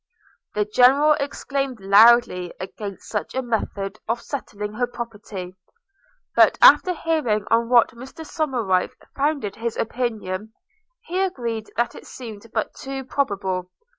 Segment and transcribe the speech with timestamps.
[0.55, 5.55] The General exclaimed loudly against such a method of settling her property;
[6.35, 10.53] but, after hearing on what Mr Somerive founded his opinion,
[11.01, 13.69] he agreed that it seemed but too probable.